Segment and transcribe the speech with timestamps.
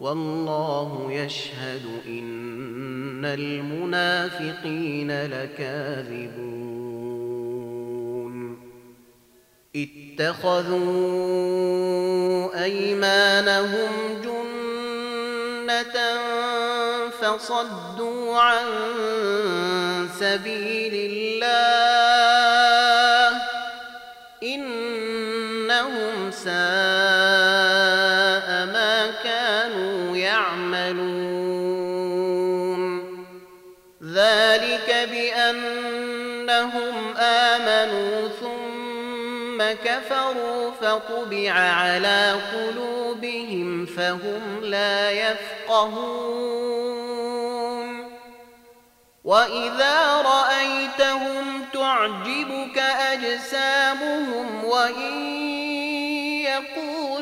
[0.00, 6.70] والله يشهد إن المنافقين لكاذبون.
[9.76, 10.84] اتخذوا
[12.64, 13.90] أيمانهم
[14.24, 15.96] جنة
[17.10, 18.66] فصدوا عن
[20.20, 21.50] سبيل الله.
[24.42, 26.79] إنهم ساء
[30.40, 32.00] يعملون.
[34.02, 46.50] ذلك بأنهم آمنوا ثم كفروا فطبع على قلوبهم فهم لا يفقهون.
[49.24, 52.78] وإذا رأيتهم تعجبك
[53.12, 55.40] أجسامهم وإن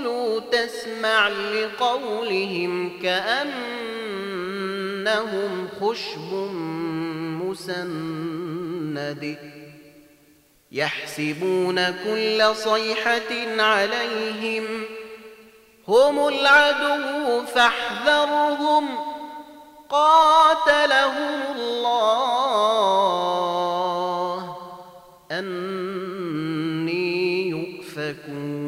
[0.09, 3.69] يقولوا تسمع لقولهم كأنهم
[5.81, 6.33] خشب
[7.43, 9.39] مسند
[10.73, 14.65] يحسبون كل صيحة عليهم
[15.89, 18.89] هم العدو فاحذرهم
[19.89, 22.79] قاتلهم الله
[25.33, 26.69] أني
[27.49, 28.68] يؤفكون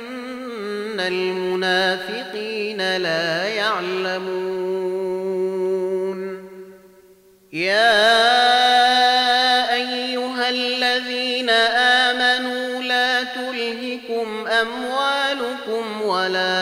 [1.07, 4.81] المنافقين لا يعلمون.
[7.53, 8.13] يا
[9.73, 16.61] أيها الذين آمنوا لا تلهكم أموالكم ولا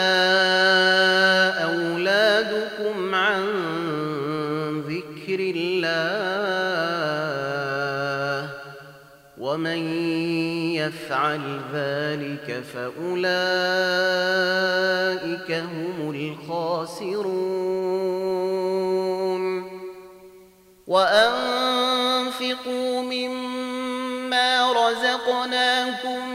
[1.63, 3.43] أولادكم عن
[4.87, 6.29] ذكر الله.
[9.49, 9.81] ومن
[10.73, 13.29] يفعل ذلك فأولئك
[15.51, 17.39] هم الخاسرون.
[20.87, 21.81] وأنفقوا
[23.01, 26.29] مما رزقناكم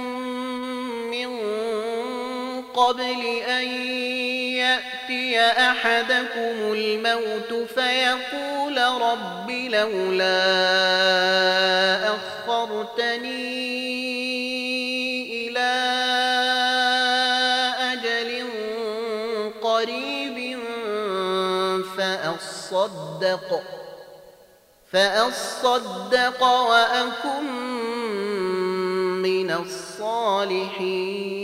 [1.10, 1.28] من
[2.74, 3.64] قبل أن
[5.10, 10.38] يأتي أحدكم الموت فيقول رب لولا
[12.08, 13.44] أخرتني
[15.48, 15.72] إلى
[17.92, 18.30] أجل
[19.62, 20.58] قريب
[21.96, 23.62] فأصدق
[24.92, 27.44] فأصدق وأكن
[29.22, 31.43] من الصالحين.